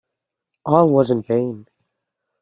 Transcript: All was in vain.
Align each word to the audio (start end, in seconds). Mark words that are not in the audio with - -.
All 0.65 0.89
was 0.89 1.11
in 1.11 1.21
vain. 1.21 1.67